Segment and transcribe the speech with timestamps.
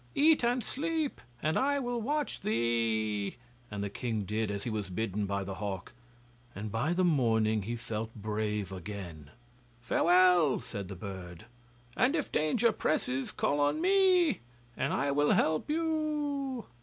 [0.15, 3.37] Eat and sleep and I will watch thee,'
[3.69, 5.91] and the king did as he was bidden by the hawk,
[6.55, 9.29] and by the morning he felt brave again.
[9.79, 11.45] 'Farewell,' said the bird,
[11.95, 14.39] 'and if danger presses call to me,
[14.75, 16.65] and I will help you.